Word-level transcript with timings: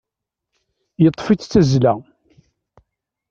Yeṭṭef-itt 1.03 1.41
d 1.43 1.49
tazzla. 1.51 1.93